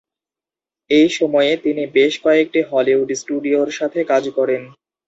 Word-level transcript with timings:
এই 0.89 1.07
সময়ে 1.17 1.51
তিনি 1.63 1.83
বেশ 1.95 2.13
কয়েকটি 2.23 2.59
হলিউড 2.69 3.09
স্টুডিওর 3.13 3.69
সাথে 3.79 3.99
কাজ 4.11 4.23
করেন। 4.37 4.61